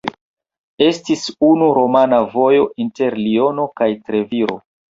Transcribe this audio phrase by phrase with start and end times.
[0.85, 4.61] Estis unu romana vojo inter Liono kaj Treviro.